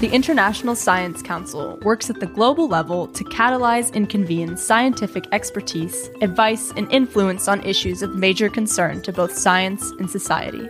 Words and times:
The 0.00 0.10
International 0.12 0.74
Science 0.74 1.22
Council 1.22 1.78
works 1.82 2.10
at 2.10 2.20
the 2.20 2.26
global 2.26 2.68
level 2.68 3.08
to 3.08 3.24
catalyze 3.24 3.94
and 3.94 4.08
convene 4.08 4.56
scientific 4.56 5.24
expertise, 5.32 6.10
advice, 6.20 6.72
and 6.76 6.90
influence 6.92 7.48
on 7.48 7.62
issues 7.64 8.02
of 8.02 8.14
major 8.14 8.48
concern 8.48 9.00
to 9.02 9.12
both 9.12 9.32
science 9.32 9.90
and 9.92 10.10
society. 10.10 10.68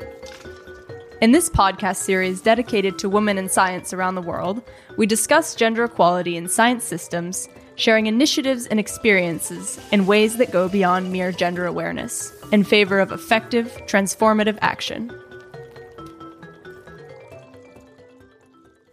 In 1.21 1.32
this 1.32 1.48
podcast 1.48 1.96
series 1.96 2.43
dedicated 2.43 2.98
to 2.98 3.09
women 3.09 3.39
in 3.39 3.48
science 3.48 3.93
around 3.93 4.14
the 4.14 4.23
world, 4.23 4.62
we 4.96 5.07
discuss 5.07 5.55
gender 5.55 5.84
equality 5.84 6.36
in 6.36 6.48
science 6.48 6.84
systems, 6.84 7.48
sharing 7.77 8.07
initiatives 8.07 8.66
and 8.66 8.79
experiences 8.79 9.80
in 9.91 10.07
ways 10.07 10.36
that 10.36 10.52
go 10.52 10.68
beyond 10.68 11.11
mere 11.11 11.32
gender 11.32 11.66
awareness, 11.66 12.32
in 12.52 12.62
favor 12.62 13.00
of 13.00 13.11
effective, 13.11 13.66
transformative 13.86 14.59
action. 14.61 15.11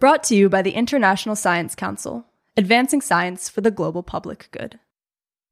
Brought 0.02 0.24
to 0.24 0.36
you 0.36 0.50
by 0.50 0.64
the 0.64 0.72
International 0.72 1.36
Science 1.36 1.76
Council, 1.76 2.26
advancing 2.58 3.02
science 3.02 3.50
for 3.50 3.62
the 3.62 3.70
global 3.70 4.02
public 4.02 4.48
good. 4.50 4.80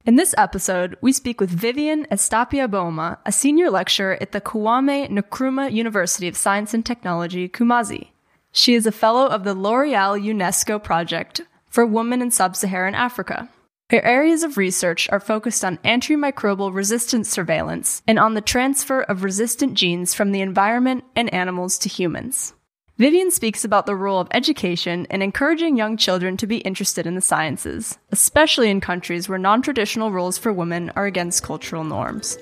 In 0.04 0.16
this 0.16 0.34
episode, 0.36 0.96
we 1.00 1.12
speak 1.12 1.40
with 1.40 1.50
Vivian 1.50 2.04
Etsiapa 2.06 2.68
Boamah, 2.68 3.18
a 3.24 3.30
senior 3.30 3.70
lecturer 3.70 4.18
at 4.20 4.32
the 4.32 4.40
Kwame 4.40 5.08
Nkrumah 5.08 5.72
University 5.72 6.26
of 6.26 6.36
Science 6.36 6.74
and 6.74 6.84
Technology, 6.84 7.48
Kumasi. 7.48 8.08
She 8.50 8.74
is 8.74 8.86
a 8.86 8.90
fellow 8.90 9.28
of 9.28 9.44
the 9.44 9.54
L'Oreal 9.54 10.20
UNESCO 10.20 10.82
project 10.82 11.42
for 11.68 11.86
women 11.86 12.20
in 12.20 12.32
sub 12.32 12.56
Saharan 12.56 12.96
Africa. 12.96 13.48
Her 13.90 14.04
areas 14.04 14.42
of 14.42 14.56
research 14.56 15.08
are 15.12 15.20
focused 15.20 15.64
on 15.64 15.78
antimicrobial 15.84 16.74
resistance 16.74 17.30
surveillance 17.30 18.02
and 18.04 18.18
on 18.18 18.34
the 18.34 18.40
transfer 18.40 19.02
of 19.02 19.22
resistant 19.22 19.74
genes 19.74 20.12
from 20.12 20.32
the 20.32 20.40
environment 20.40 21.04
and 21.14 21.32
animals 21.32 21.78
to 21.78 21.88
humans. 21.88 22.52
Vivian 23.00 23.30
speaks 23.30 23.64
about 23.64 23.86
the 23.86 23.96
role 23.96 24.20
of 24.20 24.28
education 24.30 25.06
in 25.08 25.22
encouraging 25.22 25.74
young 25.74 25.96
children 25.96 26.36
to 26.36 26.46
be 26.46 26.58
interested 26.58 27.06
in 27.06 27.14
the 27.14 27.22
sciences, 27.22 27.98
especially 28.12 28.68
in 28.68 28.78
countries 28.78 29.26
where 29.26 29.38
non 29.38 29.62
traditional 29.62 30.12
roles 30.12 30.36
for 30.36 30.52
women 30.52 30.92
are 30.96 31.06
against 31.06 31.42
cultural 31.42 31.82
norms. 31.82 32.36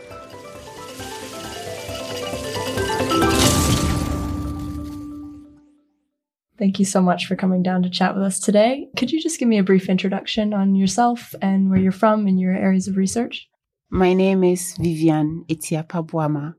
Thank 6.59 6.81
you 6.81 6.85
so 6.85 7.01
much 7.01 7.27
for 7.27 7.37
coming 7.37 7.63
down 7.63 7.85
to 7.85 7.89
chat 7.89 8.17
with 8.17 8.25
us 8.25 8.41
today. 8.41 8.89
Could 8.97 9.13
you 9.13 9.23
just 9.23 9.39
give 9.39 9.47
me 9.47 9.59
a 9.59 9.63
brief 9.63 9.89
introduction 9.89 10.53
on 10.53 10.75
yourself 10.75 11.37
and 11.41 11.71
where 11.71 11.79
you're 11.79 11.93
from 11.93 12.27
and 12.27 12.41
your 12.41 12.57
areas 12.57 12.89
of 12.89 12.97
research? 12.97 13.49
My 13.91 14.13
name 14.13 14.43
is 14.43 14.77
Vivian 14.77 15.45
Etsiapa 15.49 16.05
Boamah. 16.05 16.57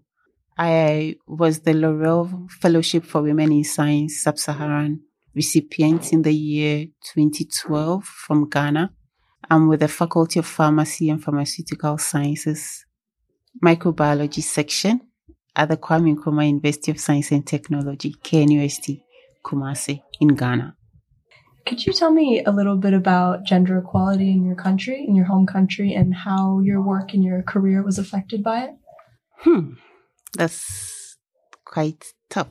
I 0.61 1.15
was 1.25 1.61
the 1.61 1.73
L'Oreal 1.73 2.51
Fellowship 2.51 3.05
for 3.05 3.21
Women 3.21 3.53
in 3.53 3.63
Science 3.63 4.21
Sub-Saharan 4.21 4.99
recipient 5.33 6.11
in 6.11 6.21
the 6.21 6.33
year 6.33 6.87
2012 7.13 8.03
from 8.03 8.49
Ghana. 8.49 8.91
I'm 9.49 9.69
with 9.69 9.79
the 9.79 9.87
Faculty 9.87 10.39
of 10.39 10.45
Pharmacy 10.45 11.09
and 11.09 11.23
Pharmaceutical 11.23 11.97
Sciences 11.97 12.85
Microbiology 13.63 14.43
section 14.43 14.99
at 15.55 15.69
the 15.69 15.77
Kwame 15.77 16.13
Nkrumah 16.13 16.47
University 16.47 16.91
of 16.91 16.99
Science 16.99 17.31
and 17.31 17.47
Technology, 17.47 18.13
KNUST. 18.21 19.01
Kumasi 19.45 20.01
in 20.19 20.35
Ghana. 20.35 20.75
Could 21.65 21.85
you 21.85 21.93
tell 21.93 22.11
me 22.11 22.43
a 22.43 22.51
little 22.51 22.75
bit 22.75 22.93
about 22.93 23.45
gender 23.45 23.77
equality 23.77 24.31
in 24.31 24.43
your 24.43 24.55
country, 24.55 25.05
in 25.07 25.15
your 25.15 25.25
home 25.25 25.45
country, 25.45 25.93
and 25.93 26.13
how 26.13 26.59
your 26.59 26.81
work 26.81 27.13
and 27.13 27.23
your 27.23 27.43
career 27.43 27.81
was 27.81 27.97
affected 27.97 28.43
by 28.43 28.63
it? 28.65 28.71
Hmm, 29.37 29.73
that's 30.33 31.17
quite 31.65 32.05
tough. 32.29 32.49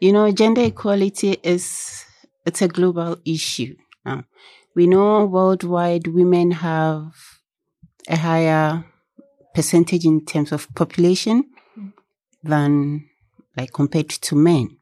You 0.00 0.12
know, 0.12 0.30
gender 0.32 0.62
equality 0.62 1.32
is 1.42 2.04
it's 2.44 2.62
a 2.62 2.68
global 2.68 3.18
issue. 3.24 3.76
Now, 4.04 4.24
we 4.74 4.86
know 4.86 5.24
worldwide 5.24 6.06
women 6.06 6.50
have 6.52 7.12
a 8.08 8.16
higher 8.16 8.84
percentage 9.54 10.04
in 10.04 10.24
terms 10.24 10.52
of 10.52 10.72
population 10.74 11.44
than 12.42 13.08
like 13.56 13.72
compared 13.72 14.10
to 14.10 14.36
men. 14.36 14.76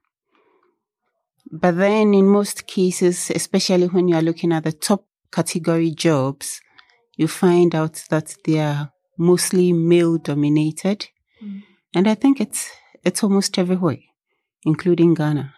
But 1.50 1.76
then 1.76 2.14
in 2.14 2.26
most 2.26 2.66
cases, 2.66 3.30
especially 3.34 3.86
when 3.86 4.08
you 4.08 4.16
are 4.16 4.22
looking 4.22 4.52
at 4.52 4.64
the 4.64 4.72
top 4.72 5.06
category 5.30 5.90
jobs, 5.90 6.60
you 7.16 7.28
find 7.28 7.74
out 7.74 8.02
that 8.10 8.34
they 8.44 8.58
are 8.58 8.90
mostly 9.16 9.72
male 9.72 10.18
dominated. 10.18 11.06
Mm. 11.42 11.62
And 11.94 12.08
I 12.08 12.14
think 12.14 12.40
it's, 12.40 12.70
it's 13.04 13.22
almost 13.22 13.58
everywhere, 13.58 13.98
including 14.64 15.14
Ghana. 15.14 15.54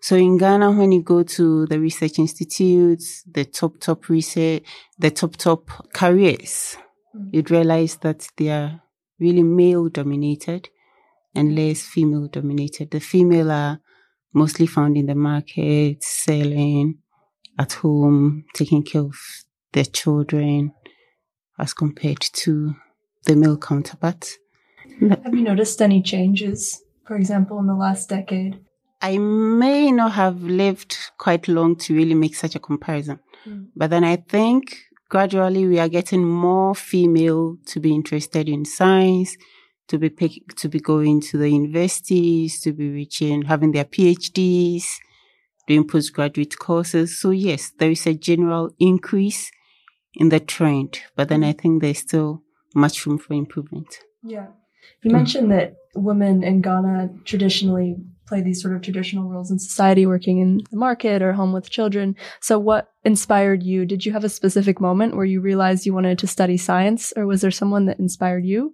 So 0.00 0.16
in 0.16 0.36
Ghana, 0.36 0.72
when 0.72 0.90
you 0.90 1.02
go 1.02 1.22
to 1.22 1.66
the 1.66 1.78
research 1.78 2.18
institutes, 2.18 3.22
the 3.24 3.44
top, 3.44 3.78
top 3.78 4.08
research, 4.08 4.64
the 4.98 5.10
top, 5.10 5.36
top 5.36 5.70
careers, 5.92 6.76
mm. 7.16 7.28
you'd 7.32 7.50
realize 7.50 7.96
that 7.98 8.28
they 8.36 8.50
are 8.50 8.82
really 9.20 9.44
male 9.44 9.88
dominated 9.88 10.68
and 11.34 11.54
less 11.54 11.82
female 11.82 12.26
dominated. 12.26 12.90
The 12.90 13.00
female 13.00 13.50
are 13.52 13.80
mostly 14.34 14.66
found 14.66 14.96
in 14.96 15.06
the 15.06 15.14
market, 15.14 16.02
selling 16.02 16.98
at 17.58 17.74
home, 17.74 18.44
taking 18.54 18.82
care 18.82 19.02
of 19.02 19.16
their 19.72 19.84
children 19.84 20.72
as 21.58 21.74
compared 21.74 22.20
to 22.20 22.74
the 23.26 23.36
male 23.36 23.56
counterparts. 23.56 24.38
Have 25.00 25.34
you 25.34 25.42
noticed 25.42 25.80
any 25.82 26.02
changes, 26.02 26.82
for 27.06 27.16
example, 27.16 27.58
in 27.58 27.66
the 27.66 27.74
last 27.74 28.08
decade? 28.08 28.60
I 29.00 29.18
may 29.18 29.90
not 29.90 30.12
have 30.12 30.42
lived 30.42 30.96
quite 31.18 31.48
long 31.48 31.76
to 31.76 31.94
really 31.94 32.14
make 32.14 32.36
such 32.36 32.54
a 32.54 32.60
comparison. 32.60 33.18
Mm. 33.44 33.68
But 33.74 33.90
then 33.90 34.04
I 34.04 34.16
think 34.16 34.76
gradually 35.08 35.66
we 35.66 35.80
are 35.80 35.88
getting 35.88 36.24
more 36.24 36.74
female 36.74 37.56
to 37.66 37.80
be 37.80 37.92
interested 37.92 38.48
in 38.48 38.64
science, 38.64 39.36
to 39.88 39.98
be 39.98 40.08
pick, 40.08 40.54
to 40.56 40.68
be 40.68 40.78
going 40.78 41.20
to 41.22 41.36
the 41.36 41.50
universities, 41.50 42.60
to 42.60 42.72
be 42.72 42.90
reaching, 42.90 43.42
having 43.42 43.72
their 43.72 43.84
PhDs, 43.84 44.84
doing 45.66 45.86
postgraduate 45.86 46.56
courses. 46.58 47.18
So 47.20 47.30
yes, 47.30 47.72
there 47.78 47.90
is 47.90 48.06
a 48.06 48.14
general 48.14 48.70
increase 48.78 49.50
in 50.14 50.28
the 50.28 50.40
trend, 50.40 51.00
but 51.16 51.28
then 51.28 51.42
I 51.42 51.52
think 51.52 51.82
there's 51.82 51.98
still 51.98 52.42
much 52.74 53.04
room 53.04 53.18
for 53.18 53.34
improvement. 53.34 53.98
Yeah. 54.22 54.46
You 55.02 55.10
mentioned 55.10 55.50
that 55.50 55.74
women 55.94 56.42
in 56.42 56.62
Ghana 56.62 57.10
traditionally 57.24 57.96
play 58.26 58.40
these 58.40 58.62
sort 58.62 58.74
of 58.74 58.82
traditional 58.82 59.28
roles 59.28 59.50
in 59.50 59.58
society, 59.58 60.06
working 60.06 60.38
in 60.38 60.60
the 60.70 60.76
market 60.76 61.22
or 61.22 61.32
home 61.32 61.52
with 61.52 61.70
children. 61.70 62.16
So, 62.40 62.58
what 62.58 62.88
inspired 63.04 63.62
you? 63.62 63.84
Did 63.84 64.06
you 64.06 64.12
have 64.12 64.24
a 64.24 64.28
specific 64.28 64.80
moment 64.80 65.16
where 65.16 65.24
you 65.24 65.40
realized 65.40 65.84
you 65.84 65.94
wanted 65.94 66.18
to 66.20 66.26
study 66.26 66.56
science, 66.56 67.12
or 67.16 67.26
was 67.26 67.40
there 67.42 67.50
someone 67.50 67.86
that 67.86 67.98
inspired 67.98 68.44
you? 68.44 68.72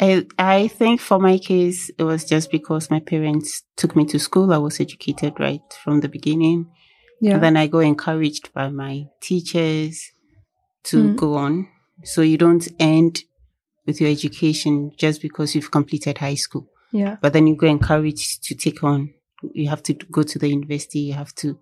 I, 0.00 0.26
I 0.38 0.68
think 0.68 1.00
for 1.00 1.20
my 1.20 1.38
case, 1.38 1.90
it 1.96 2.02
was 2.02 2.24
just 2.24 2.50
because 2.50 2.90
my 2.90 3.00
parents 3.00 3.62
took 3.76 3.94
me 3.94 4.04
to 4.06 4.18
school. 4.18 4.52
I 4.52 4.58
was 4.58 4.80
educated 4.80 5.38
right 5.38 5.62
from 5.82 6.00
the 6.00 6.08
beginning. 6.08 6.66
Yeah. 7.20 7.34
And 7.34 7.42
then 7.42 7.56
I 7.56 7.68
got 7.68 7.80
encouraged 7.80 8.52
by 8.52 8.68
my 8.70 9.06
teachers 9.20 10.10
to 10.84 10.96
mm. 10.96 11.16
go 11.16 11.34
on. 11.34 11.68
So 12.02 12.22
you 12.22 12.36
don't 12.36 12.66
end 12.80 13.22
with 13.86 14.00
your 14.00 14.10
education 14.10 14.92
just 14.96 15.20
because 15.20 15.54
you've 15.54 15.70
completed 15.70 16.18
high 16.18 16.34
school. 16.34 16.68
Yeah. 16.92 17.16
But 17.20 17.32
then 17.32 17.46
you 17.46 17.56
go 17.56 17.66
encouraged 17.66 18.44
to 18.44 18.54
take 18.54 18.82
on, 18.84 19.12
you 19.52 19.68
have 19.68 19.82
to 19.84 19.94
go 19.94 20.22
to 20.22 20.38
the 20.38 20.48
university, 20.48 21.00
you 21.00 21.14
have 21.14 21.34
to 21.36 21.58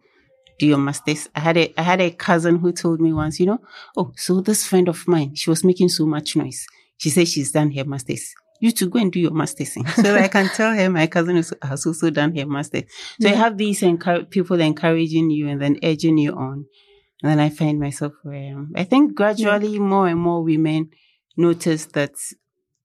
do 0.58 0.66
your 0.66 0.78
masters. 0.78 1.28
I 1.34 1.40
had 1.40 1.56
a, 1.56 1.72
I 1.76 1.82
had 1.82 2.00
a 2.00 2.10
cousin 2.10 2.58
who 2.58 2.72
told 2.72 3.00
me 3.00 3.12
once, 3.12 3.40
you 3.40 3.46
know, 3.46 3.58
oh, 3.96 4.12
so 4.16 4.40
this 4.40 4.66
friend 4.66 4.88
of 4.88 5.06
mine, 5.08 5.34
she 5.34 5.50
was 5.50 5.64
making 5.64 5.88
so 5.88 6.06
much 6.06 6.36
noise. 6.36 6.66
She 6.98 7.10
said 7.10 7.28
she's 7.28 7.50
done 7.50 7.72
her 7.72 7.84
masters. 7.84 8.34
You 8.60 8.70
to 8.72 8.88
go 8.88 9.00
and 9.00 9.10
do 9.10 9.18
your 9.18 9.32
masters. 9.32 9.76
Eh? 9.76 9.90
so 10.02 10.14
I 10.14 10.28
can 10.28 10.48
tell 10.50 10.72
her 10.72 10.88
my 10.88 11.08
cousin 11.08 11.42
has 11.62 11.86
also 11.86 12.10
done 12.10 12.36
her 12.36 12.46
masters. 12.46 12.84
So 13.20 13.28
yeah. 13.28 13.34
I 13.34 13.36
have 13.36 13.58
these 13.58 13.80
encu- 13.80 14.30
people 14.30 14.60
encouraging 14.60 15.30
you 15.30 15.48
and 15.48 15.60
then 15.60 15.78
urging 15.82 16.18
you 16.18 16.32
on. 16.34 16.66
And 17.22 17.30
then 17.30 17.40
I 17.40 17.48
find 17.48 17.80
myself 17.80 18.12
where 18.22 18.34
I 18.34 18.44
am. 18.44 18.72
I 18.76 18.84
think 18.84 19.14
gradually 19.14 19.74
yeah. 19.74 19.80
more 19.80 20.06
and 20.06 20.20
more 20.20 20.44
women 20.44 20.90
notice 21.36 21.86
that 21.86 22.12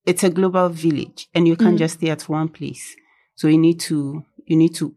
it's 0.05 0.23
a 0.23 0.29
global 0.29 0.69
village 0.69 1.27
and 1.33 1.47
you 1.47 1.55
can't 1.55 1.75
mm. 1.75 1.79
just 1.79 1.95
stay 1.95 2.09
at 2.09 2.29
one 2.29 2.49
place. 2.49 2.95
So 3.35 3.47
you 3.47 3.57
need 3.57 3.79
to, 3.81 4.23
you 4.45 4.55
need 4.55 4.75
to 4.75 4.95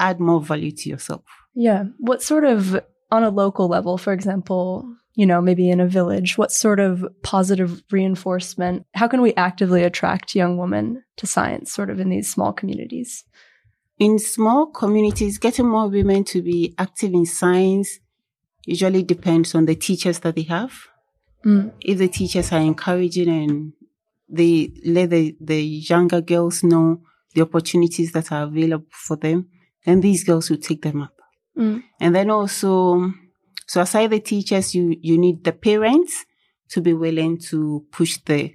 add 0.00 0.20
more 0.20 0.40
value 0.40 0.70
to 0.70 0.88
yourself. 0.88 1.22
Yeah. 1.54 1.84
What 1.98 2.22
sort 2.22 2.44
of, 2.44 2.80
on 3.10 3.22
a 3.22 3.30
local 3.30 3.68
level, 3.68 3.98
for 3.98 4.12
example, 4.12 4.96
you 5.14 5.26
know, 5.26 5.40
maybe 5.40 5.70
in 5.70 5.80
a 5.80 5.86
village? 5.86 6.36
What 6.36 6.50
sort 6.50 6.80
of 6.80 7.04
positive 7.22 7.82
reinforcement? 7.90 8.86
How 8.94 9.06
can 9.08 9.22
we 9.22 9.34
actively 9.34 9.84
attract 9.84 10.34
young 10.34 10.58
women 10.58 11.04
to 11.16 11.26
science 11.26 11.72
sort 11.72 11.90
of 11.90 12.00
in 12.00 12.10
these 12.10 12.30
small 12.30 12.52
communities? 12.52 13.24
In 13.98 14.18
small 14.18 14.66
communities, 14.66 15.38
getting 15.38 15.68
more 15.68 15.88
women 15.88 16.24
to 16.24 16.42
be 16.42 16.74
active 16.78 17.12
in 17.12 17.26
science 17.26 18.00
usually 18.66 19.02
depends 19.02 19.54
on 19.54 19.66
the 19.66 19.76
teachers 19.76 20.18
that 20.20 20.34
they 20.34 20.42
have. 20.42 20.72
Mm. 21.44 21.72
If 21.80 21.98
the 21.98 22.08
teachers 22.08 22.52
are 22.52 22.60
encouraging 22.60 23.28
and 23.28 23.72
they 24.28 24.72
let 24.84 25.10
the, 25.10 25.36
the 25.40 25.62
younger 25.62 26.20
girls 26.20 26.62
know 26.62 27.00
the 27.34 27.42
opportunities 27.42 28.12
that 28.12 28.32
are 28.32 28.44
available 28.44 28.86
for 28.90 29.16
them, 29.16 29.48
then 29.84 30.00
these 30.00 30.24
girls 30.24 30.48
will 30.48 30.58
take 30.58 30.82
them 30.82 31.02
up. 31.02 31.14
Mm. 31.58 31.82
And 32.00 32.14
then 32.14 32.30
also, 32.30 33.12
so 33.66 33.80
aside 33.80 34.10
the 34.10 34.20
teachers, 34.20 34.74
you, 34.74 34.96
you 35.00 35.18
need 35.18 35.44
the 35.44 35.52
parents 35.52 36.24
to 36.70 36.80
be 36.80 36.94
willing 36.94 37.38
to 37.38 37.84
push 37.92 38.18
the, 38.24 38.54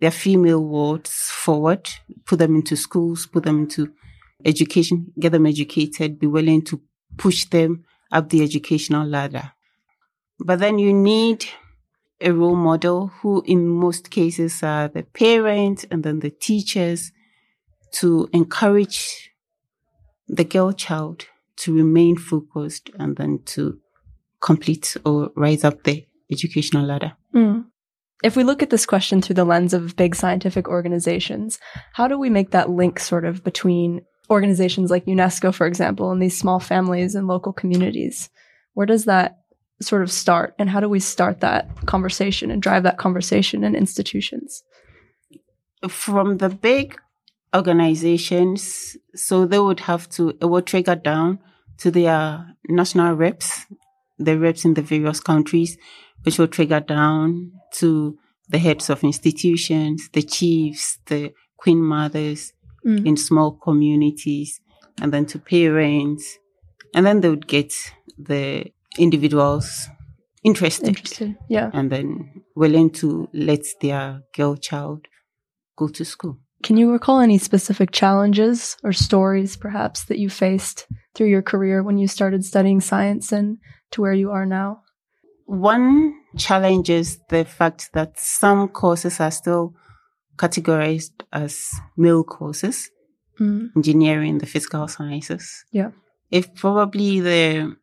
their 0.00 0.10
female 0.10 0.64
wards 0.64 1.10
forward, 1.10 1.88
put 2.24 2.38
them 2.38 2.54
into 2.54 2.76
schools, 2.76 3.26
put 3.26 3.44
them 3.44 3.60
into 3.60 3.92
education, 4.44 5.12
get 5.18 5.32
them 5.32 5.46
educated, 5.46 6.18
be 6.18 6.26
willing 6.26 6.62
to 6.62 6.80
push 7.16 7.46
them 7.46 7.84
up 8.12 8.28
the 8.28 8.42
educational 8.42 9.06
ladder. 9.06 9.52
But 10.38 10.60
then 10.60 10.78
you 10.78 10.94
need 10.94 11.44
a 12.20 12.32
role 12.32 12.56
model 12.56 13.08
who 13.20 13.42
in 13.46 13.68
most 13.68 14.10
cases 14.10 14.62
are 14.62 14.88
the 14.88 15.02
parents 15.02 15.84
and 15.90 16.02
then 16.02 16.20
the 16.20 16.30
teachers 16.30 17.12
to 17.92 18.28
encourage 18.32 19.30
the 20.26 20.44
girl 20.44 20.72
child 20.72 21.26
to 21.56 21.74
remain 21.74 22.16
focused 22.16 22.90
and 22.98 23.16
then 23.16 23.40
to 23.44 23.78
complete 24.40 24.96
or 25.04 25.30
rise 25.36 25.64
up 25.64 25.82
the 25.84 26.06
educational 26.30 26.84
ladder. 26.84 27.12
Mm. 27.34 27.66
If 28.22 28.36
we 28.36 28.44
look 28.44 28.62
at 28.62 28.70
this 28.70 28.86
question 28.86 29.22
through 29.22 29.34
the 29.34 29.44
lens 29.44 29.72
of 29.72 29.96
big 29.96 30.14
scientific 30.14 30.68
organizations, 30.68 31.58
how 31.92 32.08
do 32.08 32.18
we 32.18 32.30
make 32.30 32.50
that 32.50 32.68
link 32.68 32.98
sort 32.98 33.24
of 33.24 33.44
between 33.44 34.02
organizations 34.28 34.90
like 34.90 35.06
UNESCO, 35.06 35.54
for 35.54 35.66
example, 35.66 36.10
and 36.10 36.20
these 36.20 36.36
small 36.36 36.58
families 36.58 37.14
and 37.14 37.28
local 37.28 37.52
communities? 37.52 38.28
Where 38.74 38.86
does 38.86 39.04
that 39.04 39.38
sort 39.80 40.02
of 40.02 40.10
start 40.10 40.54
and 40.58 40.68
how 40.70 40.80
do 40.80 40.88
we 40.88 41.00
start 41.00 41.40
that 41.40 41.68
conversation 41.86 42.50
and 42.50 42.62
drive 42.62 42.82
that 42.82 42.98
conversation 42.98 43.64
in 43.64 43.74
institutions? 43.74 44.62
From 45.88 46.38
the 46.38 46.48
big 46.48 46.98
organizations, 47.54 48.96
so 49.14 49.46
they 49.46 49.58
would 49.58 49.80
have 49.80 50.08
to, 50.10 50.30
it 50.40 50.46
would 50.46 50.66
trigger 50.66 50.96
down 50.96 51.38
to 51.78 51.90
their 51.90 52.56
national 52.68 53.14
reps, 53.14 53.66
the 54.18 54.36
reps 54.36 54.64
in 54.64 54.74
the 54.74 54.82
various 54.82 55.20
countries, 55.20 55.78
which 56.24 56.38
will 56.38 56.48
trigger 56.48 56.80
down 56.80 57.52
to 57.74 58.18
the 58.48 58.58
heads 58.58 58.90
of 58.90 59.04
institutions, 59.04 60.08
the 60.12 60.22
chiefs, 60.22 60.98
the 61.06 61.32
queen 61.56 61.80
mothers 61.80 62.52
mm. 62.84 63.06
in 63.06 63.16
small 63.16 63.52
communities, 63.52 64.60
and 65.00 65.12
then 65.12 65.26
to 65.26 65.38
parents. 65.38 66.38
And 66.94 67.06
then 67.06 67.20
they 67.20 67.28
would 67.28 67.46
get 67.46 67.72
the 68.18 68.72
individuals 68.98 69.88
interested, 70.44 70.88
interested. 70.88 71.36
Yeah. 71.48 71.70
And 71.72 71.90
then 71.90 72.42
willing 72.54 72.90
to 72.90 73.28
let 73.32 73.64
their 73.80 74.22
girl 74.34 74.56
child 74.56 75.06
go 75.76 75.88
to 75.88 76.04
school. 76.04 76.38
Can 76.62 76.76
you 76.76 76.90
recall 76.90 77.20
any 77.20 77.38
specific 77.38 77.92
challenges 77.92 78.76
or 78.82 78.92
stories 78.92 79.56
perhaps 79.56 80.04
that 80.06 80.18
you 80.18 80.28
faced 80.28 80.86
through 81.14 81.28
your 81.28 81.42
career 81.42 81.82
when 81.82 81.98
you 81.98 82.08
started 82.08 82.44
studying 82.44 82.80
science 82.80 83.30
and 83.32 83.58
to 83.92 84.02
where 84.02 84.12
you 84.12 84.30
are 84.32 84.46
now? 84.46 84.82
One 85.46 86.14
challenge 86.36 86.90
is 86.90 87.20
the 87.30 87.44
fact 87.44 87.90
that 87.94 88.18
some 88.18 88.68
courses 88.68 89.20
are 89.20 89.30
still 89.30 89.74
categorized 90.36 91.12
as 91.32 91.70
male 91.96 92.24
courses, 92.24 92.90
mm. 93.40 93.68
engineering, 93.76 94.38
the 94.38 94.46
physical 94.46 94.88
sciences. 94.88 95.64
Yeah. 95.72 95.90
If 96.30 96.54
probably 96.54 97.20
the 97.20 97.76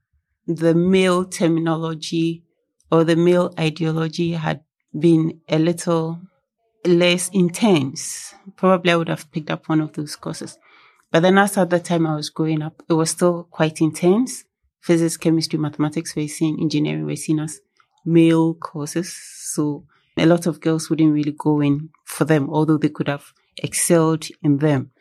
the 0.47 0.73
male 0.73 1.25
terminology 1.25 2.43
or 2.91 3.03
the 3.03 3.15
male 3.15 3.53
ideology 3.59 4.33
had 4.33 4.61
been 4.97 5.39
a 5.49 5.57
little 5.57 6.21
less 6.85 7.29
intense, 7.33 8.35
probably 8.55 8.91
I 8.91 8.95
would 8.95 9.09
have 9.09 9.31
picked 9.31 9.49
up 9.49 9.67
one 9.67 9.81
of 9.81 9.93
those 9.93 10.15
courses. 10.15 10.57
But 11.11 11.21
then 11.21 11.37
as 11.37 11.57
at 11.57 11.69
the 11.69 11.79
time 11.79 12.05
I 12.05 12.15
was 12.15 12.29
growing 12.29 12.61
up, 12.61 12.83
it 12.89 12.93
was 12.93 13.09
still 13.09 13.47
quite 13.49 13.81
intense. 13.81 14.43
Physics, 14.81 15.17
chemistry, 15.17 15.57
mathematics 15.57 16.15
were 16.15 16.27
seen, 16.27 16.59
engineering 16.59 17.05
were 17.05 17.15
seen 17.15 17.39
as 17.39 17.61
male 18.05 18.53
courses. 18.53 19.13
So 19.13 19.85
a 20.17 20.25
lot 20.25 20.45
of 20.45 20.61
girls 20.61 20.89
wouldn't 20.89 21.13
really 21.13 21.35
go 21.37 21.61
in 21.61 21.89
for 22.03 22.25
them, 22.25 22.49
although 22.49 22.77
they 22.77 22.89
could 22.89 23.07
have 23.07 23.33
excelled 23.57 24.27
in 24.43 24.57
them. 24.57 24.91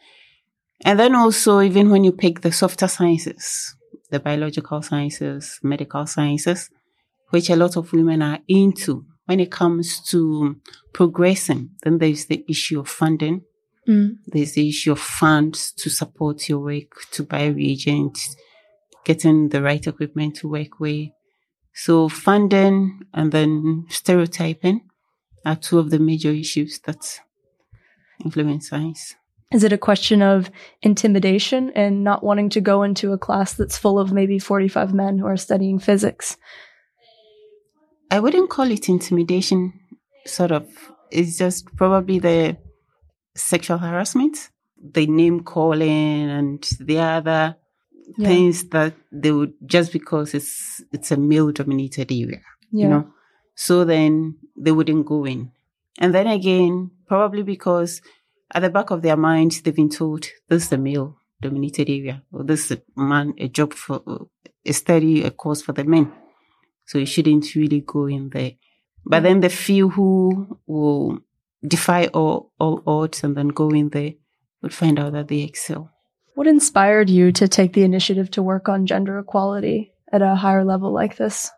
And 0.85 0.99
then 0.99 1.15
also, 1.15 1.61
even 1.61 1.91
when 1.91 2.05
you 2.05 2.13
pick 2.13 2.41
the 2.41 2.53
softer 2.53 2.89
sciences, 2.89 3.75
the 4.11 4.21
biological 4.21 4.83
sciences, 4.83 5.59
medical 5.63 6.07
sciences, 6.07 6.71
which 7.31 7.51
a 7.51 7.57
lot 7.57 7.77
of 7.77 7.93
women 7.93 8.23
are 8.23 8.41
into. 8.49 9.05
When 9.27 9.41
it 9.41 9.51
comes 9.51 10.01
to 10.11 10.57
progressing, 10.93 11.71
then 11.83 11.99
there's 11.99 12.27
the 12.27 12.45
issue 12.49 12.81
of 12.81 12.89
funding. 12.89 13.43
Mm. 13.89 14.19
There's 14.27 14.53
the 14.53 14.69
issue 14.69 14.93
of 14.93 15.01
funds 15.01 15.73
to 15.73 15.91
support 15.91 16.49
your 16.49 16.61
work, 16.61 17.11
to 17.13 17.23
buy 17.23 17.47
reagents, 17.47 18.37
getting 19.05 19.49
the 19.49 19.63
right 19.63 19.87
equipment 19.87 20.37
to 20.37 20.49
work 20.49 20.79
with. 20.79 21.11
So 21.73 22.09
funding 22.09 23.01
and 23.13 23.33
then 23.33 23.87
stereotyping 23.89 24.83
are 25.45 25.57
two 25.57 25.79
of 25.79 25.91
the 25.91 25.99
major 25.99 26.31
issues 26.31 26.79
that 26.81 27.21
influence 28.25 28.69
science. 28.69 29.17
Is 29.55 29.63
it 29.63 29.73
a 29.73 29.79
question 29.79 30.21
of 30.21 30.51
intimidation 30.83 31.71
and 31.77 32.03
not 32.03 32.25
wanting 32.25 32.49
to 32.51 32.61
go 32.61 32.83
into 32.83 33.13
a 33.13 33.19
class 33.19 33.55
that's 33.55 33.79
full 33.79 34.01
of 34.01 34.13
maybe 34.13 34.41
45 34.41 34.93
men 34.93 35.17
who 35.17 35.27
are 35.27 35.37
studying 35.37 35.79
physics? 35.79 36.37
I 38.11 38.19
wouldn't 38.19 38.51
call 38.51 38.69
it 38.73 38.89
intimidation, 38.89 39.73
sort 40.27 40.51
of. 40.51 40.67
It's 41.13 41.39
just 41.39 41.67
probably 41.77 42.19
the 42.19 42.57
sexual 43.37 43.79
harassment, 43.79 44.51
the 44.77 45.07
name 45.07 45.45
calling, 45.45 46.31
and 46.31 46.69
the 46.81 46.99
other 46.99 47.57
yeah. 48.19 48.29
things 48.29 48.65
that 48.71 48.95
they 49.13 49.31
would 49.31 49.55
just 49.65 49.93
because 49.93 50.35
it's 50.35 50.83
it's 50.93 51.13
a 51.13 51.17
male 51.17 51.53
dominated 51.53 52.11
area, 52.11 52.43
yeah. 52.73 52.83
you 52.83 52.89
know. 52.89 53.09
So 53.55 53.85
then 53.85 54.37
they 54.57 54.73
wouldn't 54.73 55.07
go 55.07 55.25
in. 55.25 55.53
And 56.01 56.13
then 56.13 56.27
again, 56.27 56.91
probably 57.07 57.45
because 57.45 58.03
at 58.53 58.61
the 58.61 58.71
back 58.71 58.91
of 58.91 59.03
their 59.03 59.17
minds, 59.17 59.61
they've 59.61 59.75
been 59.75 59.91
told 59.91 60.27
this 60.49 60.67
is 60.67 60.73
a 60.73 60.79
male 60.79 61.17
dominated 61.41 61.89
area, 61.89 62.23
or 62.33 62.45
this 62.45 62.71
is 62.71 62.79
a 62.79 63.01
man, 63.01 63.35
a 63.39 63.49
job 63.49 63.73
for 63.73 64.03
a 64.65 64.73
study, 64.73 65.23
a 65.23 65.31
course 65.31 65.63
for 65.63 65.73
the 65.73 65.85
men. 65.85 66.13
So 66.87 66.99
you 66.99 67.07
shouldn't 67.07 67.55
really 67.55 67.81
go 67.81 68.07
in 68.07 68.31
there. 68.31 68.53
But 69.05 69.23
then 69.23 69.41
the 69.41 69.49
few 69.49 69.91
who 69.91 70.59
will 70.67 71.19
defy 71.67 72.07
all, 72.09 72.53
all 72.59 72.83
odds 72.87 73.25
and 73.25 73.37
then 73.37 73.49
go 73.49 73.71
in 73.71 73.91
there 73.91 74.13
would 74.63 74.73
find 74.73 74.99
out 74.99 75.13
that 75.13 75.29
they 75.29 75.41
excel. 75.41 75.91
What 76.35 76.47
inspired 76.47 77.11
you 77.11 77.33
to 77.33 77.49
take 77.49 77.75
the 77.75 77.85
initiative 77.85 78.31
to 78.33 78.43
work 78.43 78.69
on 78.69 78.87
gender 78.87 79.19
equality 79.19 79.93
at 80.13 80.23
a 80.23 80.35
higher 80.35 80.65
level 80.65 80.93
like 80.93 81.17
this? 81.17 81.51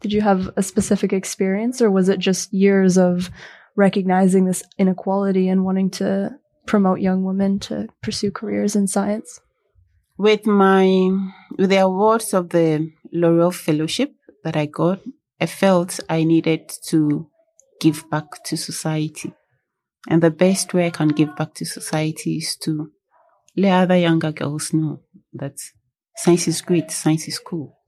Did 0.00 0.12
you 0.12 0.20
have 0.20 0.50
a 0.56 0.62
specific 0.62 1.12
experience 1.12 1.82
or 1.82 1.90
was 1.90 2.08
it 2.08 2.18
just 2.18 2.52
years 2.52 2.98
of 2.98 3.30
recognizing 3.76 4.44
this 4.44 4.62
inequality 4.78 5.48
and 5.48 5.64
wanting 5.64 5.90
to 5.90 6.38
promote 6.66 7.00
young 7.00 7.24
women 7.24 7.58
to 7.58 7.88
pursue 8.02 8.30
careers 8.30 8.76
in 8.76 8.86
science? 8.86 9.40
With 10.18 10.46
my 10.46 10.84
with 11.58 11.70
the 11.70 11.78
awards 11.78 12.34
of 12.34 12.50
the 12.50 12.90
L'Oreal 13.12 13.54
Fellowship 13.54 14.14
that 14.44 14.56
I 14.56 14.66
got, 14.66 15.00
I 15.40 15.46
felt 15.46 16.00
I 16.08 16.24
needed 16.24 16.72
to 16.88 17.28
give 17.80 18.08
back 18.10 18.44
to 18.44 18.56
society. 18.56 19.32
And 20.08 20.22
the 20.22 20.30
best 20.30 20.74
way 20.74 20.86
I 20.86 20.90
can 20.90 21.08
give 21.08 21.34
back 21.36 21.54
to 21.54 21.64
society 21.64 22.36
is 22.36 22.56
to 22.62 22.90
let 23.56 23.82
other 23.82 23.96
younger 23.96 24.32
girls 24.32 24.72
know 24.72 25.00
that 25.34 25.54
science 26.16 26.48
is 26.48 26.62
great, 26.62 26.90
science 26.90 27.28
is 27.28 27.38
cool, 27.38 27.78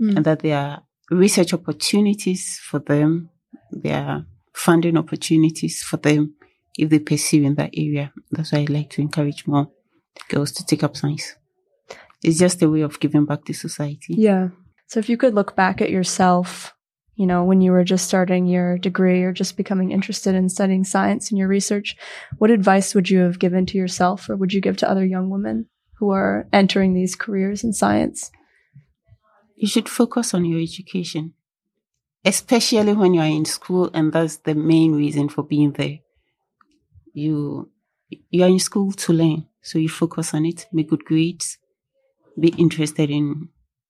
mm. 0.00 0.16
and 0.16 0.24
that 0.24 0.40
there 0.40 0.58
are 0.58 0.82
research 1.10 1.52
opportunities 1.52 2.58
for 2.62 2.78
them, 2.78 3.30
there 3.70 4.02
are 4.02 4.26
funding 4.52 4.96
opportunities 4.96 5.82
for 5.82 5.96
them 5.96 6.34
if 6.76 6.90
they 6.90 6.98
pursue 6.98 7.42
in 7.42 7.54
that 7.56 7.70
area. 7.74 8.12
That's 8.30 8.52
why 8.52 8.60
I 8.60 8.66
like 8.68 8.90
to 8.90 9.02
encourage 9.02 9.46
more 9.46 9.70
girls 10.28 10.52
to 10.52 10.64
take 10.64 10.82
up 10.82 10.96
science. 10.96 11.36
It's 12.22 12.38
just 12.38 12.62
a 12.62 12.68
way 12.68 12.82
of 12.82 13.00
giving 13.00 13.24
back 13.24 13.44
to 13.46 13.54
society. 13.54 14.14
Yeah. 14.14 14.48
So 14.86 14.98
if 14.98 15.08
you 15.08 15.16
could 15.16 15.34
look 15.34 15.56
back 15.56 15.80
at 15.80 15.90
yourself, 15.90 16.74
you 17.16 17.26
know, 17.26 17.44
when 17.44 17.60
you 17.60 17.72
were 17.72 17.84
just 17.84 18.06
starting 18.06 18.46
your 18.46 18.78
degree 18.78 19.22
or 19.22 19.32
just 19.32 19.56
becoming 19.56 19.90
interested 19.90 20.34
in 20.34 20.48
studying 20.48 20.84
science 20.84 21.30
and 21.30 21.38
your 21.38 21.48
research, 21.48 21.96
what 22.38 22.50
advice 22.50 22.94
would 22.94 23.10
you 23.10 23.18
have 23.20 23.38
given 23.38 23.66
to 23.66 23.78
yourself 23.78 24.28
or 24.28 24.36
would 24.36 24.52
you 24.52 24.60
give 24.60 24.76
to 24.78 24.90
other 24.90 25.04
young 25.04 25.30
women 25.30 25.66
who 25.98 26.10
are 26.10 26.48
entering 26.52 26.94
these 26.94 27.14
careers 27.14 27.62
in 27.62 27.72
science? 27.72 28.30
You 29.54 29.68
should 29.68 29.88
focus 29.88 30.32
on 30.32 30.46
your 30.46 30.60
education, 30.60 31.34
especially 32.24 32.92
when 32.92 33.14
you 33.14 33.20
are 33.20 33.26
in 33.26 33.44
school 33.44 33.90
and 33.94 34.12
that's 34.12 34.38
the 34.38 34.54
main 34.54 34.94
reason 34.94 35.28
for 35.28 35.42
being 35.42 35.72
there 35.72 35.98
you 37.12 37.70
you 38.30 38.42
are 38.42 38.48
in 38.48 38.58
school 38.58 38.92
to 38.92 39.12
learn, 39.12 39.46
so 39.62 39.78
you 39.78 39.88
focus 39.88 40.34
on 40.34 40.46
it, 40.46 40.66
make 40.72 40.90
good 40.90 41.04
grades, 41.04 41.58
be 42.38 42.48
interested 42.58 43.10
in 43.10 43.48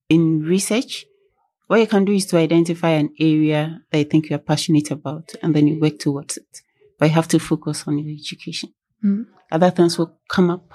in 0.09 0.43
research. 0.43 1.07
What 1.67 1.81
you 1.81 1.87
can 1.87 2.05
do 2.05 2.13
is 2.13 2.27
to 2.27 2.37
identify 2.37 2.91
an 2.91 3.15
area 3.21 3.81
that 3.91 3.99
you 3.99 4.05
think 4.05 4.29
you 4.29 4.37
are 4.37 4.41
passionate 4.41 4.91
about, 4.91 5.33
and 5.43 5.55
then 5.55 5.69
you 5.69 5.79
work 5.79 5.99
towards 5.99 6.37
it. 6.37 6.63
But 6.99 7.07
you 7.07 7.15
have 7.15 7.29
to 7.29 7.39
focus 7.39 7.85
on 7.87 7.99
your 7.99 8.13
education. 8.13 8.75
Mm. 9.05 9.27
Other 9.53 9.71
things 9.71 9.97
will 9.97 10.19
come 10.29 10.51
up, 10.51 10.73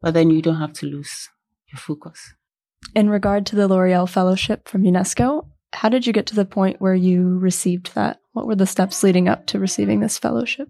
but 0.00 0.14
then 0.14 0.30
you 0.30 0.40
don't 0.40 0.60
have 0.60 0.72
to 0.74 0.86
lose 0.86 1.28
your 1.70 1.78
focus. 1.78 2.34
In 2.94 3.10
regard 3.10 3.46
to 3.46 3.56
the 3.56 3.68
L'Oreal 3.68 4.08
Fellowship 4.08 4.68
from 4.68 4.84
UNESCO, 4.84 5.46
how 5.72 5.88
did 5.88 6.06
you 6.06 6.12
get 6.12 6.26
to 6.26 6.34
the 6.34 6.44
point 6.44 6.80
where 6.80 6.94
you 6.94 7.38
received 7.38 7.94
that? 7.94 8.20
What 8.32 8.46
were 8.46 8.56
the 8.56 8.66
steps 8.66 9.02
leading 9.02 9.28
up 9.28 9.46
to 9.46 9.58
receiving 9.58 10.00
this 10.00 10.18
fellowship? 10.18 10.68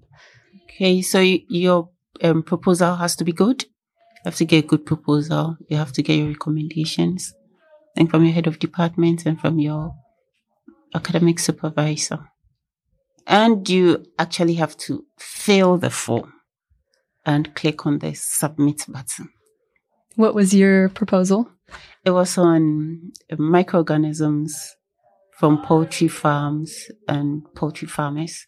Okay, 0.64 1.02
so 1.02 1.20
your 1.20 1.90
um, 2.22 2.42
proposal 2.42 2.96
has 2.96 3.16
to 3.16 3.24
be 3.24 3.32
good. 3.32 3.64
You 3.64 4.26
have 4.26 4.36
to 4.36 4.44
get 4.44 4.64
a 4.64 4.68
good 4.68 4.86
proposal. 4.86 5.56
You 5.68 5.76
have 5.76 5.92
to 5.92 6.02
get 6.02 6.16
your 6.16 6.28
recommendations, 6.28 7.34
and 7.96 8.10
from 8.10 8.24
your 8.24 8.32
head 8.32 8.46
of 8.46 8.58
department 8.58 9.26
and 9.26 9.40
from 9.40 9.58
your 9.58 9.94
academic 10.94 11.38
supervisor. 11.38 12.20
And 13.26 13.68
you 13.68 14.04
actually 14.18 14.54
have 14.54 14.76
to 14.78 15.04
fill 15.18 15.78
the 15.78 15.90
form 15.90 16.32
and 17.24 17.54
click 17.54 17.86
on 17.86 17.98
the 17.98 18.14
submit 18.14 18.84
button. 18.88 19.30
What 20.16 20.34
was 20.34 20.52
your 20.52 20.88
proposal? 20.88 21.48
It 22.04 22.10
was 22.10 22.36
on 22.36 23.12
microorganisms 23.38 24.76
from 25.38 25.62
poultry 25.62 26.08
farms 26.08 26.90
and 27.08 27.42
poultry 27.54 27.88
farmers. 27.88 28.46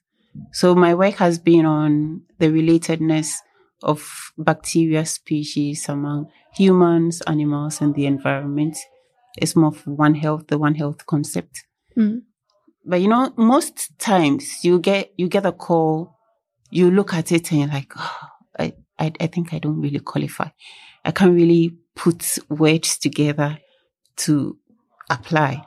So 0.52 0.74
my 0.74 0.94
work 0.94 1.14
has 1.14 1.38
been 1.38 1.64
on 1.64 2.22
the 2.38 2.46
relatedness 2.46 3.36
of 3.82 4.32
bacteria 4.38 5.04
species 5.04 5.88
among 5.88 6.30
humans, 6.54 7.20
animals, 7.22 7.80
and 7.80 7.94
the 7.94 8.06
environment. 8.06 8.76
It's 9.36 9.56
more 9.56 9.68
of 9.68 9.86
one 9.86 10.14
health, 10.14 10.46
the 10.48 10.58
one 10.58 10.74
health 10.74 11.06
concept. 11.06 11.64
Mm. 11.96 12.22
But 12.84 13.00
you 13.00 13.08
know, 13.08 13.32
most 13.36 13.98
times 13.98 14.64
you 14.64 14.78
get 14.78 15.12
you 15.16 15.28
get 15.28 15.46
a 15.46 15.52
call, 15.52 16.16
you 16.70 16.90
look 16.90 17.14
at 17.14 17.32
it 17.32 17.50
and 17.50 17.60
you're 17.60 17.70
like, 17.70 17.92
oh, 17.96 18.28
I, 18.58 18.74
I 18.98 19.12
I 19.20 19.26
think 19.26 19.54
I 19.54 19.58
don't 19.58 19.80
really 19.80 20.00
qualify. 20.00 20.48
I 21.04 21.10
can't 21.10 21.34
really 21.34 21.76
put 21.94 22.38
words 22.48 22.98
together 22.98 23.58
to 24.16 24.58
apply. 25.10 25.64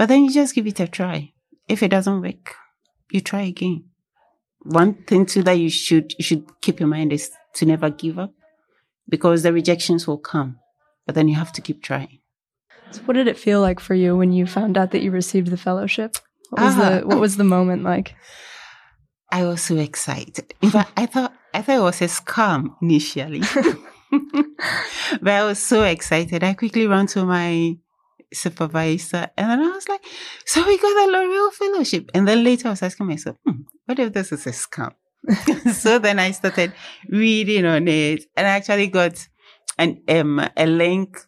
But 0.00 0.08
then 0.08 0.24
you 0.24 0.32
just 0.32 0.54
give 0.54 0.66
it 0.66 0.80
a 0.80 0.88
try. 0.88 1.34
If 1.68 1.82
it 1.82 1.88
doesn't 1.88 2.22
work, 2.22 2.54
you 3.10 3.20
try 3.20 3.42
again. 3.42 3.84
One 4.62 4.94
thing 4.94 5.26
too 5.26 5.42
that 5.42 5.58
you 5.58 5.68
should 5.68 6.14
you 6.18 6.24
should 6.24 6.46
keep 6.62 6.80
in 6.80 6.88
mind 6.88 7.12
is 7.12 7.30
to 7.56 7.66
never 7.66 7.90
give 7.90 8.18
up 8.18 8.32
because 9.10 9.42
the 9.42 9.52
rejections 9.52 10.06
will 10.06 10.16
come, 10.16 10.58
but 11.04 11.14
then 11.14 11.28
you 11.28 11.34
have 11.34 11.52
to 11.52 11.60
keep 11.60 11.82
trying. 11.82 12.20
So 12.92 13.02
what 13.02 13.12
did 13.12 13.28
it 13.28 13.36
feel 13.36 13.60
like 13.60 13.78
for 13.78 13.94
you 13.94 14.16
when 14.16 14.32
you 14.32 14.46
found 14.46 14.78
out 14.78 14.92
that 14.92 15.02
you 15.02 15.10
received 15.10 15.48
the 15.48 15.58
fellowship? 15.58 16.16
What 16.48 16.62
was 16.62 16.78
uh-huh. 16.78 17.00
the 17.00 17.06
what 17.06 17.20
was 17.20 17.36
the 17.36 17.44
moment 17.44 17.82
like? 17.82 18.14
I 19.30 19.44
was 19.44 19.60
so 19.60 19.76
excited. 19.76 20.54
In 20.62 20.70
fact, 20.70 20.92
I 20.96 21.04
thought 21.04 21.34
I 21.52 21.60
thought 21.60 21.76
it 21.76 21.82
was 21.82 22.00
a 22.00 22.06
scam 22.06 22.74
initially. 22.80 23.42
but 25.20 25.32
I 25.32 25.44
was 25.44 25.58
so 25.58 25.84
excited. 25.84 26.42
I 26.42 26.54
quickly 26.54 26.86
ran 26.86 27.06
to 27.08 27.26
my 27.26 27.76
supervisor 28.32 29.30
and 29.36 29.50
then 29.50 29.60
I 29.60 29.68
was 29.70 29.88
like, 29.88 30.02
so 30.44 30.66
we 30.66 30.78
got 30.78 31.08
a 31.08 31.10
L'Oreal 31.10 31.52
fellowship. 31.52 32.10
And 32.14 32.26
then 32.26 32.44
later 32.44 32.68
I 32.68 32.70
was 32.72 32.82
asking 32.82 33.06
myself, 33.06 33.36
hmm, 33.44 33.62
what 33.86 33.98
if 33.98 34.12
this 34.12 34.32
is 34.32 34.46
a 34.46 34.50
scam? 34.50 34.92
so 35.74 35.98
then 35.98 36.18
I 36.18 36.30
started 36.30 36.72
reading 37.08 37.66
on 37.66 37.88
it 37.88 38.24
and 38.36 38.46
I 38.46 38.50
actually 38.50 38.86
got 38.86 39.26
an 39.78 40.02
um, 40.08 40.40
a 40.56 40.66
link. 40.66 41.18